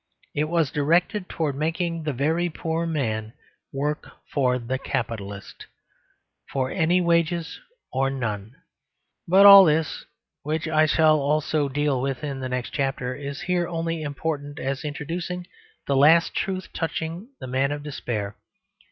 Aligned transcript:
It 0.33 0.45
was 0.45 0.71
directed 0.71 1.29
towards 1.29 1.59
making 1.59 2.05
the 2.05 2.11
very 2.11 2.49
poor 2.49 2.87
man 2.87 3.33
work 3.71 4.09
for 4.33 4.57
the 4.57 4.79
capitalist, 4.79 5.67
for 6.51 6.71
any 6.71 6.99
wages 6.99 7.59
or 7.93 8.09
none. 8.09 8.55
But 9.27 9.45
all 9.45 9.63
this, 9.65 10.05
which 10.41 10.67
I 10.67 10.87
shall 10.87 11.19
also 11.19 11.69
deal 11.69 12.01
with 12.01 12.23
in 12.23 12.39
the 12.39 12.49
next 12.49 12.71
chapter, 12.71 13.13
is 13.13 13.41
here 13.41 13.67
only 13.67 14.01
important 14.01 14.57
as 14.57 14.83
introducing 14.83 15.45
the 15.85 15.95
last 15.95 16.33
truth 16.33 16.73
touching 16.73 17.27
the 17.39 17.45
man 17.45 17.71
of 17.71 17.83
despair. 17.83 18.35